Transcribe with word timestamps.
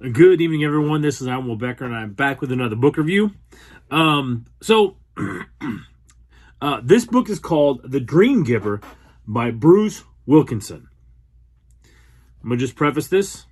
Good 0.00 0.40
evening, 0.40 0.64
everyone. 0.64 1.02
This 1.02 1.20
is 1.20 1.28
Alan 1.28 1.58
Becker, 1.58 1.84
and 1.84 1.94
I'm 1.94 2.14
back 2.14 2.40
with 2.40 2.50
another 2.50 2.74
book 2.74 2.96
review. 2.96 3.32
Um, 3.90 4.46
so, 4.62 4.96
uh, 6.62 6.80
this 6.82 7.04
book 7.04 7.28
is 7.28 7.38
called 7.38 7.82
The 7.84 8.00
Dream 8.00 8.42
Giver 8.42 8.80
by 9.26 9.50
Bruce 9.50 10.02
Wilkinson. 10.24 10.88
I'm 11.84 12.48
going 12.48 12.58
to 12.58 12.64
just 12.64 12.76
preface 12.76 13.08
this. 13.08 13.44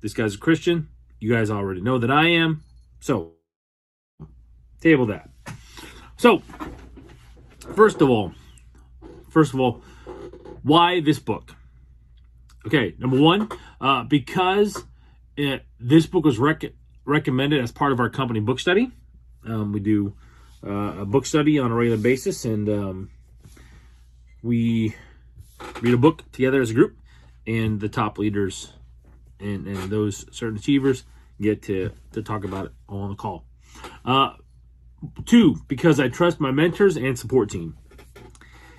This 0.00 0.14
guy's 0.14 0.36
a 0.36 0.38
Christian. 0.38 0.88
You 1.18 1.32
guys 1.32 1.50
already 1.50 1.80
know 1.80 1.98
that 1.98 2.12
I 2.12 2.28
am. 2.28 2.62
So, 3.00 3.32
table 4.80 5.06
that. 5.06 5.28
So, 6.16 6.42
first 7.74 8.00
of 8.00 8.08
all, 8.08 8.34
first 9.30 9.52
of 9.52 9.58
all, 9.58 9.82
why 10.62 11.00
this 11.00 11.18
book? 11.18 11.56
Okay, 12.64 12.94
number 13.00 13.18
one, 13.18 13.48
uh, 13.80 14.04
because 14.04 14.84
this 15.80 16.06
book 16.06 16.24
was 16.24 16.38
rec- 16.38 16.72
recommended 17.04 17.62
as 17.62 17.72
part 17.72 17.92
of 17.92 18.00
our 18.00 18.10
company 18.10 18.40
book 18.40 18.60
study. 18.60 18.90
Um, 19.46 19.72
we 19.72 19.80
do 19.80 20.14
uh, 20.66 21.00
a 21.00 21.06
book 21.06 21.26
study 21.26 21.58
on 21.58 21.70
a 21.70 21.74
regular 21.74 21.98
basis, 21.98 22.44
and 22.44 22.68
um, 22.68 23.10
we 24.42 24.94
read 25.80 25.94
a 25.94 25.98
book 25.98 26.24
together 26.32 26.60
as 26.60 26.70
a 26.70 26.74
group, 26.74 26.96
and 27.46 27.80
the 27.80 27.88
top 27.88 28.18
leaders 28.18 28.72
and, 29.40 29.66
and 29.66 29.90
those 29.90 30.26
certain 30.36 30.58
achievers 30.58 31.04
get 31.40 31.62
to, 31.62 31.92
to 32.12 32.22
talk 32.22 32.44
about 32.44 32.66
it 32.66 32.72
on 32.88 33.10
the 33.10 33.16
call. 33.16 33.44
Uh, 34.04 34.32
two, 35.24 35.56
because 35.68 36.00
I 36.00 36.08
trust 36.08 36.40
my 36.40 36.50
mentors 36.50 36.96
and 36.96 37.18
support 37.18 37.50
team. 37.50 37.76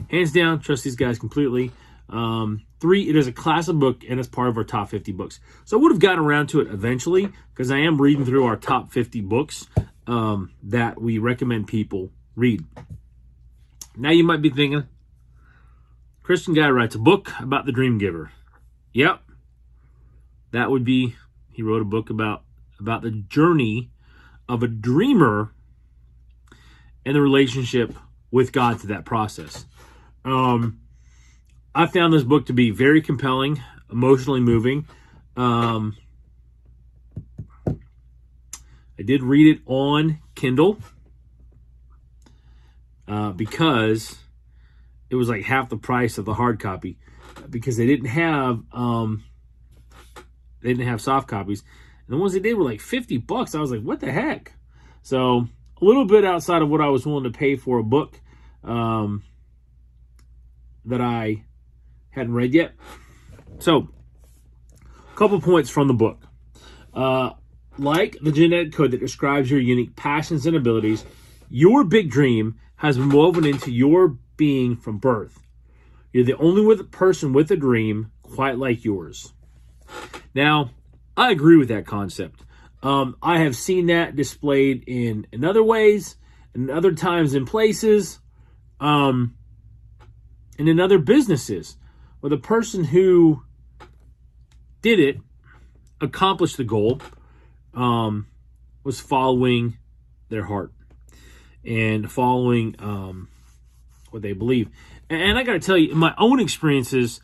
Hands 0.09 0.31
down, 0.31 0.59
trust 0.59 0.84
these 0.84 0.95
guys 0.95 1.20
completely. 1.20 1.71
Um, 2.09 2.63
three, 2.79 3.09
it 3.09 3.15
is 3.15 3.27
a 3.27 3.31
classic 3.31 3.75
book 3.75 4.03
and 4.07 4.19
it's 4.19 4.29
part 4.29 4.49
of 4.49 4.57
our 4.57 4.63
top 4.63 4.89
50 4.89 5.11
books. 5.11 5.39
So 5.65 5.77
I 5.77 5.81
would 5.81 5.91
have 5.91 5.99
gotten 5.99 6.20
around 6.20 6.47
to 6.49 6.61
it 6.61 6.67
eventually 6.67 7.29
because 7.53 7.71
I 7.71 7.79
am 7.79 8.01
reading 8.01 8.25
through 8.25 8.45
our 8.45 8.55
top 8.55 8.91
50 8.91 9.21
books 9.21 9.67
um, 10.07 10.51
that 10.63 11.01
we 11.01 11.17
recommend 11.17 11.67
people 11.67 12.09
read. 12.35 12.65
Now 13.95 14.12
you 14.12 14.23
might 14.23 14.41
be 14.41 14.49
thinking, 14.49 14.87
Christian 16.23 16.54
guy 16.54 16.70
writes 16.70 16.95
a 16.95 16.99
book 16.99 17.31
about 17.39 17.65
the 17.65 17.71
dream 17.71 17.98
giver. 17.98 18.31
Yep. 18.93 19.21
That 20.51 20.71
would 20.71 20.84
be 20.84 21.15
he 21.51 21.61
wrote 21.61 21.82
a 21.82 21.85
book 21.85 22.09
about 22.09 22.43
about 22.79 23.01
the 23.01 23.11
journey 23.11 23.91
of 24.48 24.63
a 24.63 24.67
dreamer 24.67 25.51
and 27.05 27.15
the 27.15 27.21
relationship 27.21 27.93
with 28.32 28.51
God 28.51 28.79
to 28.79 28.87
that 28.87 29.05
process. 29.05 29.65
Um, 30.23 30.79
I 31.73 31.85
found 31.85 32.13
this 32.13 32.23
book 32.23 32.48
to 32.48 32.53
be 32.53 32.71
very 32.71 33.01
compelling, 33.01 33.62
emotionally 33.91 34.39
moving. 34.39 34.87
Um, 35.37 35.95
I 37.67 39.03
did 39.03 39.23
read 39.23 39.55
it 39.55 39.61
on 39.65 40.20
Kindle 40.35 40.79
uh, 43.07 43.31
because 43.31 44.17
it 45.09 45.15
was 45.15 45.29
like 45.29 45.43
half 45.43 45.70
the 45.70 45.77
price 45.77 46.17
of 46.17 46.26
the 46.26 46.34
hard 46.34 46.59
copy 46.59 46.98
because 47.49 47.77
they 47.77 47.85
didn't 47.85 48.07
have 48.07 48.61
um, 48.73 49.23
they 50.61 50.70
didn't 50.70 50.87
have 50.87 51.01
soft 51.01 51.27
copies. 51.27 51.63
And 52.07 52.15
the 52.15 52.17
ones 52.17 52.33
they 52.33 52.39
did 52.39 52.55
were 52.55 52.63
like 52.63 52.81
50 52.81 53.17
bucks. 53.20 53.55
I 53.55 53.59
was 53.59 53.71
like, 53.71 53.81
what 53.81 53.99
the 53.99 54.11
heck? 54.11 54.54
So 55.01 55.48
a 55.81 55.85
little 55.85 56.05
bit 56.05 56.26
outside 56.26 56.61
of 56.61 56.70
what 56.70 56.81
I 56.81 56.89
was 56.89 57.05
willing 57.05 57.23
to 57.23 57.37
pay 57.37 57.55
for 57.55 57.77
a 57.77 57.83
book 57.83 58.20
um, 58.63 59.23
that 60.85 60.99
I 60.99 61.43
hadn't 62.12 62.34
read 62.34 62.54
yet. 62.54 62.74
So, 63.60 63.90
a 65.12 65.16
couple 65.16 65.40
points 65.41 65.69
from 65.69 65.88
the 65.88 65.94
book. 65.94 66.22
Uh, 66.94 67.31
like 67.78 68.18
the 68.22 68.31
genetic 68.31 68.74
code 68.74 68.91
that 68.91 69.00
describes 69.00 69.50
your 69.50 69.59
unique 69.59 69.96
passions 69.96 70.46
and 70.46 70.56
abilities, 70.56 71.06
your 71.50 71.84
big 71.84 72.09
dream 72.09 72.59
has 72.75 72.97
been 72.97 73.09
woven 73.09 73.46
into 73.46 73.72
your 73.72 74.18
being 74.38 74.75
from 74.75 74.97
birth. 74.97 75.39
You're 76.11 76.25
the 76.25 76.38
only 76.38 76.61
with, 76.61 76.91
person 76.91 77.33
with 77.33 77.51
a 77.51 77.56
dream 77.56 78.12
quite 78.22 78.57
like 78.57 78.83
yours. 78.83 79.33
Now, 80.33 80.72
I 81.16 81.31
agree 81.31 81.57
with 81.57 81.69
that 81.69 81.85
concept. 81.85 82.41
Um, 82.81 83.17
I 83.22 83.39
have 83.39 83.56
seen 83.56 83.88
that 83.88 84.16
displayed 84.16 84.83
in, 84.88 85.28
in 85.31 85.44
other 85.44 85.63
ways, 85.63 86.16
and 86.53 86.72
other 86.72 86.94
times 86.94 87.33
in 87.33 87.45
places, 87.45 88.19
um, 88.79 89.35
and 90.57 90.69
in 90.69 90.79
other 90.79 90.97
businesses 90.97 91.75
where 92.19 92.30
the 92.30 92.38
person 92.38 92.84
who 92.85 93.44
did 94.81 95.00
it 95.00 95.18
accomplished 96.02 96.57
the 96.57 96.63
goal 96.63 97.02
um, 97.74 98.28
was 98.84 99.00
following 99.00 99.78
their 100.30 100.44
heart 100.44 100.72
and 101.66 102.12
following 102.12 102.75
um, 102.80 103.28
what 104.12 104.22
they 104.22 104.34
believe. 104.34 104.69
And, 105.09 105.22
and 105.22 105.38
I 105.38 105.44
got 105.44 105.53
to 105.53 105.59
tell 105.59 105.78
you, 105.78 105.91
in 105.91 105.97
my 105.97 106.13
own 106.18 106.40
experiences, 106.40 107.19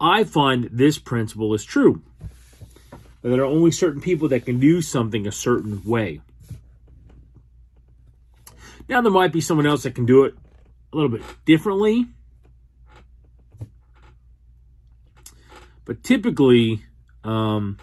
I 0.00 0.24
find 0.24 0.68
this 0.72 0.98
principle 0.98 1.54
is 1.54 1.64
true. 1.64 2.02
There 3.22 3.40
are 3.40 3.44
only 3.44 3.70
certain 3.70 4.00
people 4.00 4.28
that 4.28 4.44
can 4.44 4.58
do 4.58 4.82
something 4.82 5.26
a 5.26 5.32
certain 5.32 5.82
way. 5.84 6.20
Now, 8.88 9.00
there 9.00 9.12
might 9.12 9.32
be 9.32 9.40
someone 9.40 9.66
else 9.66 9.84
that 9.84 9.94
can 9.94 10.06
do 10.06 10.24
it 10.24 10.34
a 10.92 10.96
little 10.96 11.10
bit 11.10 11.22
differently 11.44 12.08
But 15.84 16.02
typically, 16.02 16.84
um, 17.24 17.78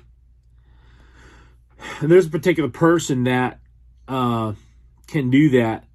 there's 2.01 2.27
a 2.27 2.29
particular 2.29 2.69
person 2.69 3.25
that 3.25 3.59
uh, 4.07 4.53
can 5.07 5.29
do 5.29 5.49
that 5.51 5.85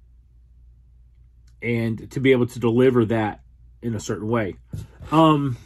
and 1.61 2.11
to 2.11 2.19
be 2.19 2.31
able 2.31 2.47
to 2.47 2.59
deliver 2.59 3.05
that 3.05 3.41
in 3.81 3.95
a 3.95 3.99
certain 3.99 4.27
way. 4.27 4.55
Um, 5.11 5.57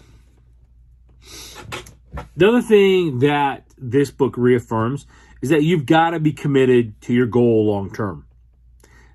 the 2.35 2.47
other 2.47 2.61
thing 2.61 3.19
that 3.19 3.65
this 3.77 4.11
book 4.11 4.35
reaffirms 4.37 5.05
is 5.41 5.49
that 5.49 5.63
you've 5.63 5.85
got 5.85 6.11
to 6.11 6.19
be 6.19 6.33
committed 6.33 6.99
to 7.01 7.13
your 7.13 7.25
goal 7.25 7.67
long 7.67 7.91
term. 7.91 8.25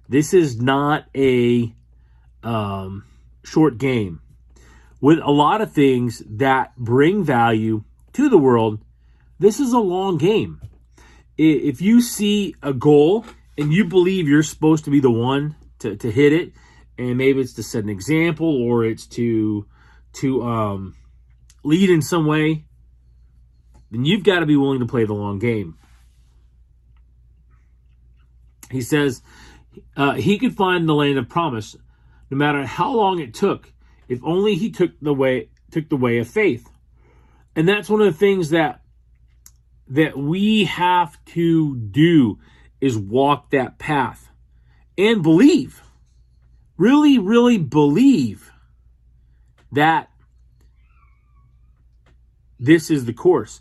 This 0.08 0.34
is 0.34 0.60
not 0.60 1.06
a 1.14 1.74
um, 2.42 3.04
short 3.42 3.78
game 3.78 4.20
with 5.00 5.18
a 5.18 5.30
lot 5.30 5.60
of 5.60 5.72
things 5.72 6.22
that 6.26 6.76
bring 6.76 7.24
value 7.24 7.84
to 8.12 8.28
the 8.28 8.38
world, 8.38 8.80
this 9.38 9.60
is 9.60 9.72
a 9.72 9.78
long 9.78 10.16
game. 10.16 10.60
If 11.36 11.80
you 11.80 12.00
see 12.00 12.54
a 12.62 12.72
goal 12.72 13.26
and 13.58 13.72
you 13.72 13.84
believe 13.84 14.28
you're 14.28 14.42
supposed 14.42 14.84
to 14.84 14.90
be 14.90 15.00
the 15.00 15.10
one 15.10 15.56
to, 15.80 15.96
to 15.96 16.10
hit 16.10 16.32
it, 16.32 16.52
and 16.96 17.18
maybe 17.18 17.40
it's 17.40 17.54
to 17.54 17.62
set 17.62 17.82
an 17.82 17.90
example 17.90 18.62
or 18.62 18.84
it's 18.84 19.06
to 19.08 19.66
to 20.14 20.44
um, 20.44 20.94
lead 21.64 21.90
in 21.90 22.00
some 22.00 22.24
way, 22.24 22.64
then 23.90 24.04
you've 24.04 24.22
got 24.22 24.40
to 24.40 24.46
be 24.46 24.56
willing 24.56 24.78
to 24.78 24.86
play 24.86 25.04
the 25.04 25.12
long 25.12 25.40
game. 25.40 25.76
He 28.70 28.80
says 28.80 29.22
uh, 29.96 30.12
he 30.12 30.38
could 30.38 30.56
find 30.56 30.88
the 30.88 30.94
land 30.94 31.18
of 31.18 31.28
promise 31.28 31.76
no 32.30 32.36
matter 32.36 32.64
how 32.64 32.92
long 32.92 33.18
it 33.18 33.34
took 33.34 33.72
if 34.08 34.20
only 34.22 34.54
he 34.54 34.70
took 34.70 34.92
the 35.00 35.14
way 35.14 35.48
took 35.70 35.88
the 35.88 35.96
way 35.96 36.18
of 36.18 36.28
faith. 36.28 36.68
And 37.56 37.68
that's 37.68 37.88
one 37.88 38.00
of 38.00 38.12
the 38.12 38.18
things 38.18 38.50
that 38.50 38.80
that 39.88 40.16
we 40.16 40.64
have 40.64 41.22
to 41.26 41.76
do 41.76 42.38
is 42.80 42.96
walk 42.98 43.50
that 43.50 43.78
path 43.78 44.30
and 44.96 45.22
believe. 45.22 45.82
Really, 46.76 47.18
really 47.18 47.58
believe 47.58 48.50
that 49.72 50.10
this 52.58 52.90
is 52.90 53.04
the 53.04 53.12
course. 53.12 53.60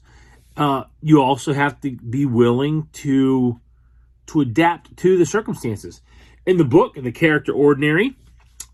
Uh, 0.56 0.84
you 1.02 1.22
also 1.22 1.54
have 1.54 1.80
to 1.82 1.92
be 1.92 2.26
willing 2.26 2.88
to 2.94 3.60
to 4.28 4.42
adapt 4.42 4.96
to 4.98 5.18
the 5.18 5.26
circumstances. 5.26 6.02
In 6.46 6.58
the 6.58 6.66
book, 6.66 6.96
the 6.96 7.12
character 7.12 7.52
Ordinary 7.52 8.16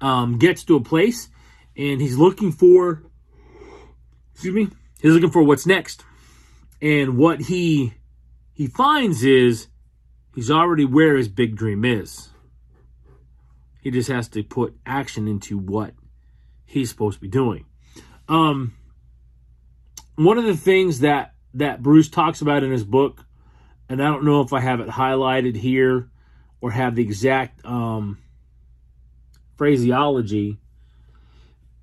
um, 0.02 0.38
gets 0.38 0.64
to 0.66 0.76
a 0.76 0.82
place 0.82 1.30
and 1.80 2.02
he's 2.02 2.18
looking 2.18 2.52
for 2.52 3.02
excuse 4.34 4.54
me 4.54 4.68
he's 5.02 5.14
looking 5.14 5.32
for 5.32 5.42
what's 5.42 5.66
next. 5.66 6.04
And 6.82 7.18
what 7.18 7.42
he 7.42 7.94
he 8.54 8.68
finds 8.68 9.24
is 9.24 9.68
he's 10.36 10.52
already 10.52 10.86
where 10.86 11.16
his 11.16 11.28
big 11.28 11.56
dream 11.56 11.84
is. 11.84 12.30
He 13.82 13.92
just 13.92 14.10
has 14.10 14.28
to 14.30 14.44
put 14.44 14.78
action 14.86 15.28
into 15.28 15.58
what 15.58 15.94
he's 16.66 16.90
supposed 16.90 17.18
to 17.18 17.22
be 17.22 17.30
doing. 17.30 17.66
Um 18.28 18.74
one 20.16 20.38
of 20.38 20.44
the 20.44 20.58
things 20.58 21.00
that 21.00 21.34
that 21.54 21.82
bruce 21.82 22.10
talks 22.10 22.42
about 22.42 22.62
in 22.62 22.72
his 22.72 22.84
book 22.84 23.26
and 23.88 24.04
i 24.04 24.06
don't 24.06 24.24
know 24.24 24.42
if 24.42 24.54
i 24.54 24.60
have 24.60 24.82
it 24.82 24.88
highlighted 24.88 25.56
here 25.56 26.12
or 26.62 26.70
have 26.70 26.94
the 26.94 27.02
exact 27.02 27.66
um 27.66 28.20
phraseology 29.58 30.60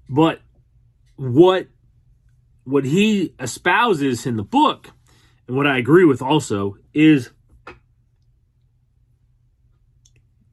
but 0.08 0.40
what 1.16 1.68
what 2.64 2.84
he 2.84 3.34
espouses 3.38 4.26
in 4.26 4.36
the 4.36 4.42
book 4.42 4.90
and 5.46 5.56
what 5.56 5.66
I 5.66 5.78
agree 5.78 6.04
with 6.04 6.20
also 6.20 6.76
is, 6.92 7.30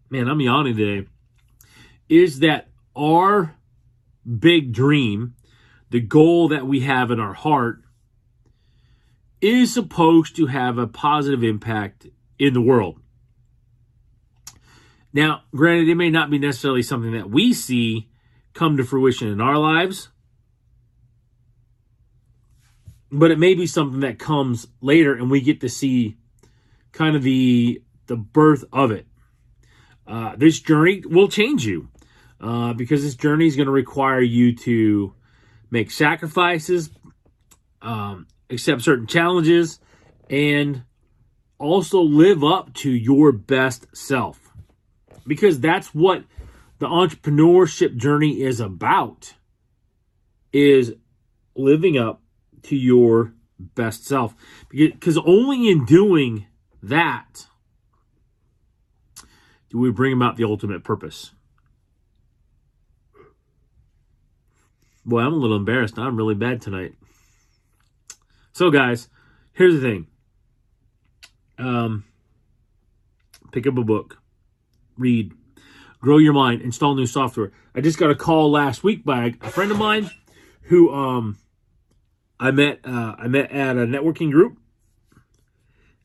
man, 0.09 0.27
I'm 0.27 0.39
yawning 0.39 0.77
today, 0.77 1.07
is 2.07 2.39
that 2.39 2.69
our 2.95 3.55
big 4.39 4.71
dream, 4.71 5.33
the 5.89 6.01
goal 6.01 6.49
that 6.49 6.67
we 6.67 6.81
have 6.81 7.09
in 7.09 7.19
our 7.19 7.33
heart, 7.33 7.81
is 9.41 9.73
supposed 9.73 10.35
to 10.35 10.45
have 10.45 10.77
a 10.77 10.87
positive 10.87 11.43
impact 11.43 12.07
in 12.37 12.53
the 12.53 12.61
world. 12.61 12.99
Now, 15.11 15.43
granted, 15.55 15.89
it 15.89 15.95
may 15.95 16.09
not 16.09 16.29
be 16.29 16.39
necessarily 16.39 16.83
something 16.83 17.13
that 17.13 17.29
we 17.29 17.53
see 17.53 18.09
come 18.53 18.77
to 18.77 18.83
fruition 18.83 19.27
in 19.27 19.41
our 19.41 19.57
lives, 19.57 20.09
but 23.11 23.31
it 23.31 23.39
may 23.39 23.53
be 23.53 23.67
something 23.67 24.01
that 24.01 24.19
comes 24.19 24.67
later 24.81 25.13
and 25.13 25.29
we 25.29 25.41
get 25.41 25.61
to 25.61 25.69
see 25.69 26.17
kind 26.91 27.15
of 27.15 27.23
the 27.23 27.81
the 28.07 28.15
birth 28.15 28.65
of 28.73 28.91
it. 28.91 29.07
Uh, 30.05 30.35
this 30.35 30.59
journey 30.59 31.01
will 31.05 31.29
change 31.29 31.65
you 31.65 31.89
uh, 32.41 32.73
because 32.73 33.01
this 33.03 33.15
journey 33.15 33.47
is 33.47 33.55
going 33.55 33.67
to 33.67 33.71
require 33.71 34.21
you 34.21 34.55
to 34.55 35.13
make 35.71 35.89
sacrifices, 35.89 36.89
um, 37.81 38.27
accept 38.49 38.81
certain 38.81 39.07
challenges, 39.07 39.79
and 40.29 40.83
also 41.57 42.01
live 42.01 42.43
up 42.43 42.73
to 42.73 42.91
your 42.91 43.31
best 43.31 43.87
self 43.95 44.43
because 45.25 45.59
that's 45.59 45.93
what 45.93 46.23
the 46.79 46.87
entrepreneurship 46.87 47.95
journey 47.95 48.41
is 48.41 48.59
about 48.59 49.33
is 50.51 50.93
living 51.55 51.97
up 51.97 52.21
to 52.63 52.75
your 52.75 53.33
best 53.59 54.05
self. 54.05 54.35
Because 54.69 55.17
only 55.17 55.69
in 55.69 55.85
doing 55.85 56.47
that 56.81 57.47
do 59.69 59.79
we 59.79 59.91
bring 59.91 60.13
about 60.13 60.35
the 60.35 60.43
ultimate 60.43 60.83
purpose. 60.83 61.31
Boy 65.05 65.19
i'm 65.19 65.33
a 65.33 65.37
little 65.37 65.57
embarrassed. 65.57 65.97
I'm 65.97 66.15
really 66.15 66.35
bad 66.35 66.61
tonight. 66.61 66.93
So 68.51 68.69
guys 68.69 69.09
here's 69.53 69.75
the 69.75 69.81
thing. 69.81 70.07
Um 71.57 72.05
pick 73.51 73.67
up 73.67 73.77
a 73.77 73.83
book. 73.83 74.19
Read, 74.97 75.33
grow 76.03 76.17
your 76.17 76.33
mind, 76.33 76.61
install 76.61 76.95
new 76.95 77.05
software. 77.05 77.53
I 77.73 77.79
just 77.79 77.97
got 77.97 78.11
a 78.11 78.15
call 78.15 78.51
last 78.51 78.83
week 78.83 79.05
by 79.05 79.35
a 79.41 79.49
friend 79.49 79.71
of 79.71 79.77
mine 79.77 80.11
who 80.63 80.93
um 80.93 81.37
I 82.39 82.51
met 82.51 82.81
uh, 82.83 83.15
I 83.17 83.27
met 83.29 83.51
at 83.51 83.77
a 83.77 83.85
networking 83.87 84.29
group, 84.29 84.57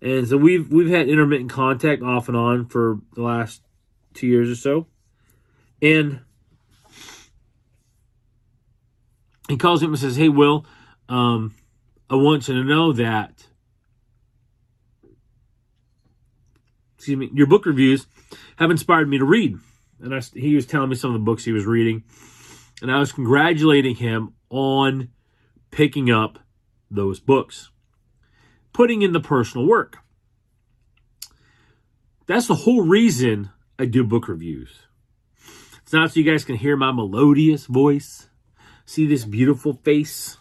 and 0.00 0.28
so 0.28 0.36
we've 0.36 0.70
we've 0.70 0.88
had 0.88 1.08
intermittent 1.08 1.50
contact 1.50 2.00
off 2.00 2.28
and 2.28 2.36
on 2.36 2.66
for 2.66 3.00
the 3.14 3.22
last 3.22 3.60
two 4.14 4.28
years 4.28 4.48
or 4.48 4.54
so, 4.54 4.86
and 5.82 6.20
he 9.48 9.56
calls 9.56 9.82
him 9.82 9.90
and 9.90 9.98
says, 9.98 10.14
"Hey, 10.14 10.28
Will, 10.28 10.64
um, 11.08 11.56
I 12.08 12.14
want 12.14 12.46
you 12.46 12.54
to 12.54 12.62
know 12.62 12.92
that." 12.92 13.48
Excuse 16.98 17.16
me, 17.16 17.30
your 17.32 17.46
book 17.48 17.66
reviews 17.66 18.06
have 18.56 18.70
inspired 18.70 19.08
me 19.08 19.18
to 19.18 19.24
read. 19.24 19.58
And 20.00 20.14
I, 20.14 20.20
he 20.20 20.54
was 20.54 20.66
telling 20.66 20.90
me 20.90 20.96
some 20.96 21.10
of 21.10 21.20
the 21.20 21.24
books 21.24 21.44
he 21.44 21.52
was 21.52 21.66
reading. 21.66 22.04
And 22.80 22.90
I 22.90 22.98
was 22.98 23.12
congratulating 23.12 23.96
him 23.96 24.34
on 24.50 25.10
picking 25.70 26.10
up 26.10 26.38
those 26.90 27.20
books, 27.20 27.70
putting 28.72 29.02
in 29.02 29.12
the 29.12 29.20
personal 29.20 29.66
work. 29.66 29.98
That's 32.26 32.46
the 32.46 32.54
whole 32.54 32.82
reason 32.82 33.50
I 33.78 33.86
do 33.86 34.04
book 34.04 34.28
reviews. 34.28 34.86
It's 35.82 35.92
not 35.92 36.12
so 36.12 36.20
you 36.20 36.30
guys 36.30 36.44
can 36.44 36.56
hear 36.56 36.76
my 36.76 36.92
melodious 36.92 37.66
voice, 37.66 38.28
see 38.84 39.06
this 39.06 39.24
beautiful 39.24 39.72
face, 39.72 40.36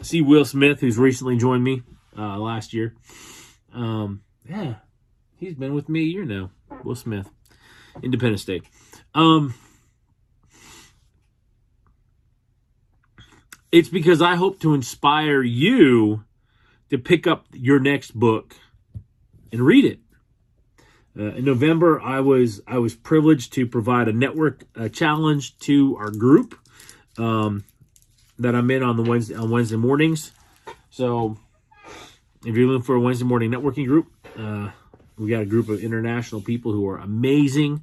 see 0.00 0.22
Will 0.22 0.44
Smith, 0.44 0.80
who's 0.80 0.98
recently 0.98 1.36
joined 1.36 1.64
me 1.64 1.82
uh, 2.16 2.38
last 2.38 2.72
year. 2.72 2.94
Um, 3.74 4.22
yeah, 4.48 4.76
he's 5.38 5.54
been 5.54 5.74
with 5.74 5.88
me 5.88 6.00
a 6.00 6.04
year 6.04 6.24
now. 6.24 6.50
Will 6.84 6.94
Smith, 6.94 7.30
Independence 8.02 8.44
Day. 8.44 8.62
Um, 9.14 9.54
it's 13.72 13.88
because 13.88 14.22
I 14.22 14.36
hope 14.36 14.60
to 14.60 14.74
inspire 14.74 15.42
you 15.42 16.24
to 16.90 16.98
pick 16.98 17.26
up 17.26 17.46
your 17.52 17.78
next 17.78 18.12
book 18.12 18.56
and 19.52 19.60
read 19.60 19.84
it. 19.84 20.00
Uh, 21.18 21.34
in 21.34 21.44
November, 21.44 22.00
I 22.00 22.20
was 22.20 22.60
I 22.66 22.78
was 22.78 22.94
privileged 22.94 23.52
to 23.54 23.66
provide 23.66 24.08
a 24.08 24.12
network 24.12 24.64
uh, 24.76 24.88
challenge 24.88 25.58
to 25.60 25.96
our 25.96 26.10
group 26.10 26.58
um, 27.16 27.64
that 28.38 28.54
I'm 28.54 28.70
in 28.70 28.82
on 28.82 28.96
the 28.96 29.02
Wednesday 29.02 29.34
on 29.34 29.50
Wednesday 29.50 29.76
mornings. 29.76 30.32
So 30.90 31.38
if 32.44 32.54
you're 32.54 32.68
looking 32.68 32.82
for 32.82 32.96
a 32.96 33.00
Wednesday 33.00 33.24
morning 33.24 33.50
networking 33.50 33.86
group, 33.86 34.08
uh, 34.38 34.70
we 35.18 35.30
got 35.30 35.42
a 35.42 35.46
group 35.46 35.68
of 35.68 35.82
international 35.82 36.40
people 36.40 36.72
who 36.72 36.88
are 36.88 36.98
amazing, 36.98 37.82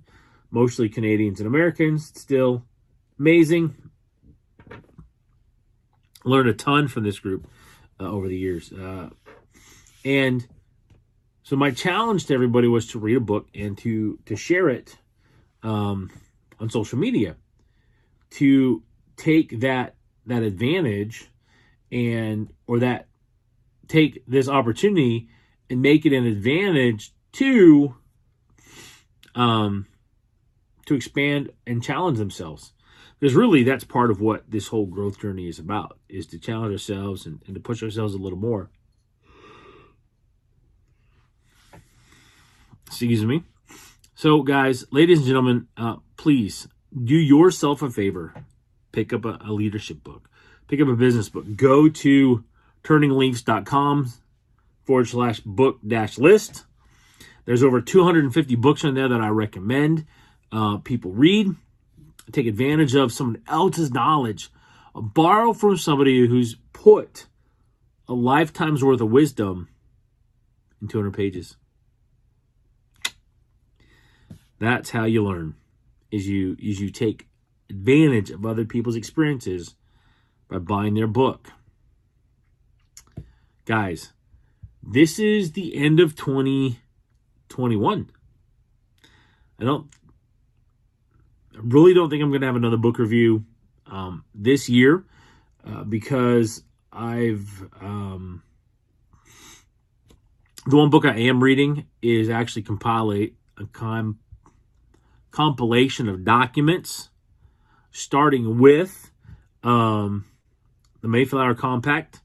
mostly 0.52 0.90
Canadians 0.90 1.40
and 1.40 1.48
Americans, 1.48 2.12
still 2.16 2.66
amazing. 3.20 3.76
Learned 6.24 6.50
a 6.50 6.54
ton 6.54 6.88
from 6.88 7.04
this 7.04 7.20
group 7.20 7.48
uh, 8.00 8.10
over 8.10 8.28
the 8.28 8.38
years. 8.38 8.72
Uh, 8.72 9.10
and 10.06 10.48
so 11.44 11.56
my 11.56 11.72
challenge 11.72 12.28
to 12.28 12.34
everybody 12.34 12.68
was 12.68 12.88
to 12.88 13.00
read 13.00 13.18
a 13.18 13.22
book 13.22 13.48
and 13.54 13.78
to 13.80 14.20
to 14.26 14.36
share 14.36 14.70
it 14.70 14.98
um, 15.64 16.10
on 16.60 16.70
social 16.70 16.98
media 16.98 17.36
to 18.32 18.84
take 19.18 19.60
that 19.60 19.96
that 20.26 20.44
advantage 20.44 21.30
and 21.92 22.50
or 22.68 22.80
that 22.80 23.08
take 23.88 24.24
this 24.28 24.48
opportunity 24.48 25.28
and 25.70 25.82
make 25.82 26.06
it 26.06 26.14
an 26.14 26.26
advantage 26.26 27.14
to 27.34 27.96
um 29.36 29.88
to 30.86 30.96
expand 30.96 31.52
and 31.66 31.84
challenge 31.84 32.18
themselves. 32.18 32.74
Because 33.20 33.36
really 33.36 33.64
that's 33.64 33.84
part 33.84 34.12
of 34.12 34.20
what 34.20 34.50
this 34.50 34.68
whole 34.68 34.86
growth 34.86 35.20
journey 35.20 35.48
is 35.48 35.60
about 35.60 35.98
is 36.10 36.28
to 36.28 36.40
challenge 36.40 36.74
ourselves 36.74 37.26
and, 37.26 37.42
and 37.46 37.56
to 37.56 37.62
push 37.62 37.82
ourselves 37.82 38.14
a 38.14 38.18
little 38.18 38.38
more. 38.38 38.70
Excuse 42.88 43.26
me. 43.26 43.44
So 44.16 44.44
guys 44.44 44.86
ladies 44.92 45.20
and 45.20 45.28
gentlemen 45.28 45.68
uh, 45.78 45.98
please 46.18 46.68
do 47.04 47.16
yourself 47.16 47.82
a 47.82 47.90
favor. 47.90 48.34
Pick 48.92 49.12
up 49.12 49.26
a, 49.26 49.40
a 49.42 49.52
leadership 49.52 50.04
book. 50.04 50.30
Pick 50.68 50.82
up 50.82 50.88
a 50.88 50.96
business 50.96 51.30
book. 51.30 51.56
Go 51.56 51.90
to 51.90 52.44
turningleafs.com 52.84 54.14
forward 54.86 55.08
slash 55.08 55.40
book 55.40 55.80
dash 55.86 56.18
list. 56.18 56.66
There's 57.46 57.64
over 57.64 57.82
250 57.82 58.56
books 58.56 58.86
on 58.86 58.94
there 58.94 59.10
that 59.10 59.22
I 59.22 59.28
recommend 59.30 60.06
uh, 60.52 60.78
people 60.78 61.12
read. 61.12 61.56
Take 62.32 62.48
advantage 62.48 62.96
of 62.96 63.12
someone 63.12 63.42
else's 63.48 63.92
knowledge. 63.92 64.50
Borrow 64.96 65.54
from 65.54 65.78
somebody 65.78 66.28
who's 66.28 66.56
put 66.72 67.26
a 68.08 68.14
lifetime's 68.14 68.84
worth 68.84 69.02
of 69.02 69.10
wisdom 69.10 69.68
in 70.82 70.88
200 70.88 71.14
pages. 71.14 71.58
That's 74.60 74.92
how 74.92 75.06
you 75.06 75.24
learn. 75.24 75.56
Is 76.12 76.28
you 76.28 76.56
is 76.60 76.80
you 76.80 76.92
take 76.92 77.28
advantage 77.70 78.30
of 78.30 78.46
other 78.46 78.66
people's 78.66 78.96
experiences 78.96 79.76
by 80.48 80.60
buying 80.60 80.94
their 80.94 81.08
book. 81.08 81.50
Guys, 83.66 84.14
this 84.82 85.18
is 85.18 85.54
the 85.54 85.76
end 85.76 86.00
of 86.00 86.16
2021. 87.50 88.10
I 89.60 89.64
don't 89.64 89.88
I 91.56 91.60
really 91.62 91.94
don't 91.94 92.10
think 92.10 92.24
I'm 92.24 92.30
going 92.30 92.42
to 92.42 92.48
have 92.48 92.56
another 92.56 92.78
book 92.78 92.98
review 92.98 93.46
um, 93.86 94.26
this 94.34 94.70
year 94.70 95.06
uh, 95.66 95.84
because 95.84 96.64
I've 96.92 97.68
um, 97.80 98.44
the 100.66 100.78
one 100.78 100.90
book 100.90 101.06
I 101.06 101.16
am 101.18 101.44
reading 101.44 101.86
is 102.02 102.30
actually 102.30 102.64
compilate 102.64 103.36
a 103.58 103.66
com- 103.66 104.20
compilation 105.32 106.10
of 106.10 106.24
documents 106.24 107.10
starting 107.92 108.58
with 108.58 109.12
um, 109.64 110.26
the 111.02 111.08
Mayflower 111.08 111.54
Compact 111.54 112.22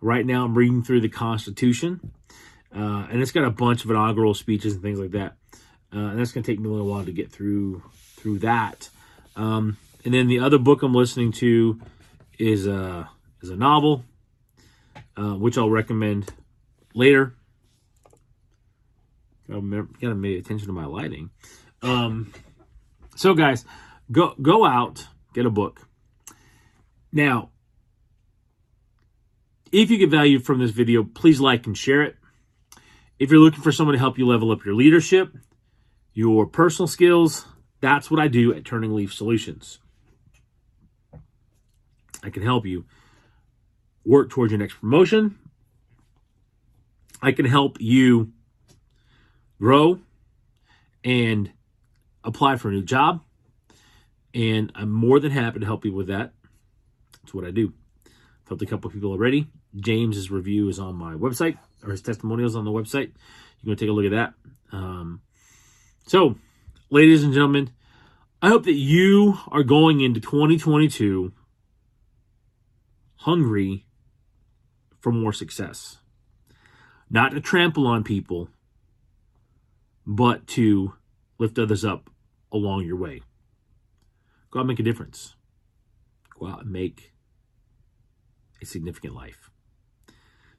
Right 0.00 0.24
now, 0.24 0.44
I'm 0.44 0.56
reading 0.56 0.82
through 0.82 1.00
the 1.00 1.08
Constitution, 1.08 2.12
uh, 2.74 3.06
and 3.10 3.20
it's 3.22 3.32
got 3.32 3.44
a 3.44 3.50
bunch 3.50 3.84
of 3.84 3.90
inaugural 3.90 4.34
speeches 4.34 4.74
and 4.74 4.82
things 4.82 4.98
like 4.98 5.12
that. 5.12 5.36
Uh, 5.92 6.10
and 6.10 6.18
that's 6.18 6.32
going 6.32 6.42
to 6.42 6.50
take 6.50 6.60
me 6.60 6.68
a 6.68 6.72
little 6.72 6.86
while 6.86 7.04
to 7.04 7.12
get 7.12 7.32
through 7.32 7.82
through 8.16 8.40
that. 8.40 8.90
Um, 9.36 9.78
and 10.04 10.12
then 10.12 10.26
the 10.26 10.40
other 10.40 10.58
book 10.58 10.82
I'm 10.82 10.94
listening 10.94 11.32
to 11.32 11.80
is 12.38 12.68
uh, 12.68 13.06
is 13.42 13.50
a 13.50 13.56
novel, 13.56 14.04
uh, 15.16 15.34
which 15.34 15.56
I'll 15.56 15.70
recommend 15.70 16.30
later. 16.94 17.34
Gotta 19.48 20.14
pay 20.14 20.36
attention 20.36 20.66
to 20.66 20.72
my 20.74 20.84
lighting. 20.84 21.30
Um, 21.80 22.32
so, 23.16 23.32
guys, 23.32 23.64
go 24.12 24.34
go 24.40 24.66
out, 24.66 25.06
get 25.32 25.46
a 25.46 25.50
book. 25.50 25.88
Now, 27.12 27.50
if 29.72 29.90
you 29.90 29.96
get 29.96 30.10
value 30.10 30.38
from 30.38 30.58
this 30.58 30.70
video, 30.70 31.02
please 31.02 31.40
like 31.40 31.66
and 31.66 31.76
share 31.76 32.02
it. 32.02 32.17
If 33.18 33.30
you're 33.30 33.40
looking 33.40 33.62
for 33.62 33.72
someone 33.72 33.94
to 33.94 33.98
help 33.98 34.16
you 34.16 34.26
level 34.26 34.52
up 34.52 34.64
your 34.64 34.74
leadership, 34.74 35.36
your 36.12 36.46
personal 36.46 36.86
skills, 36.86 37.46
that's 37.80 38.10
what 38.10 38.20
I 38.20 38.28
do 38.28 38.54
at 38.54 38.64
Turning 38.64 38.94
Leaf 38.94 39.12
Solutions. 39.12 39.80
I 42.22 42.30
can 42.30 42.42
help 42.42 42.64
you 42.64 42.84
work 44.04 44.30
towards 44.30 44.52
your 44.52 44.58
next 44.58 44.74
promotion. 44.74 45.38
I 47.20 47.32
can 47.32 47.44
help 47.44 47.80
you 47.80 48.32
grow 49.60 50.00
and 51.02 51.50
apply 52.22 52.56
for 52.56 52.68
a 52.68 52.72
new 52.72 52.82
job. 52.82 53.22
And 54.32 54.70
I'm 54.76 54.90
more 54.90 55.18
than 55.18 55.32
happy 55.32 55.58
to 55.58 55.66
help 55.66 55.84
you 55.84 55.92
with 55.92 56.06
that. 56.06 56.32
That's 57.20 57.34
what 57.34 57.44
I 57.44 57.50
do. 57.50 57.72
Helped 58.48 58.62
a 58.62 58.66
couple 58.66 58.90
people 58.90 59.10
already. 59.10 59.46
James's 59.76 60.30
review 60.30 60.68
is 60.68 60.78
on 60.78 60.96
my 60.96 61.14
website, 61.14 61.58
or 61.84 61.90
his 61.90 62.02
testimonials 62.02 62.56
on 62.56 62.64
the 62.64 62.70
website. 62.70 63.12
You 63.60 63.66
can 63.66 63.76
take 63.76 63.90
a 63.90 63.92
look 63.92 64.06
at 64.06 64.12
that. 64.12 64.34
Um, 64.72 65.20
so, 66.06 66.36
ladies 66.88 67.22
and 67.22 67.34
gentlemen, 67.34 67.70
I 68.40 68.48
hope 68.48 68.64
that 68.64 68.72
you 68.72 69.38
are 69.48 69.62
going 69.62 70.00
into 70.00 70.20
2022 70.20 71.32
hungry 73.16 73.84
for 75.00 75.12
more 75.12 75.32
success. 75.32 75.98
Not 77.10 77.32
to 77.32 77.40
trample 77.40 77.86
on 77.86 78.04
people, 78.04 78.48
but 80.06 80.46
to 80.48 80.94
lift 81.38 81.58
others 81.58 81.84
up 81.84 82.08
along 82.50 82.84
your 82.86 82.96
way. 82.96 83.22
Go 84.50 84.60
out 84.60 84.62
and 84.62 84.68
make 84.68 84.80
a 84.80 84.82
difference. 84.82 85.34
Go 86.38 86.46
out 86.46 86.62
and 86.62 86.72
make 86.72 87.12
a 88.60 88.66
significant 88.66 89.14
life. 89.14 89.50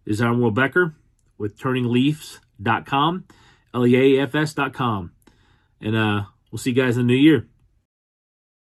This 0.06 0.16
is 0.16 0.22
Aaron 0.22 0.42
Will 0.42 0.52
Becker 0.52 0.96
with 1.38 1.58
turningleafs.com, 1.58 3.26
L 3.74 3.88
E 3.88 4.18
A 4.18 4.24
F 4.24 4.36
S.com. 4.36 5.12
And 5.82 5.96
uh, 5.96 6.24
we'll 6.52 6.60
see 6.60 6.72
you 6.72 6.76
guys 6.76 6.98
in 6.98 7.08
the 7.08 7.14
new 7.14 7.20
year. 7.20 7.48